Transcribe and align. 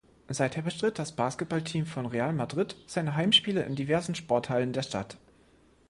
Seither 0.29 0.63
bestritt 0.63 0.97
das 0.97 1.11
Basketballteam 1.15 1.85
von 1.85 2.07
Real 2.07 2.33
Madrid 2.33 2.75
seine 2.87 3.15
Heimspiele 3.15 3.61
in 3.61 3.75
diversen 3.75 4.15
Sporthallen 4.15 4.73
der 4.73 4.81
Stadt. 4.81 5.17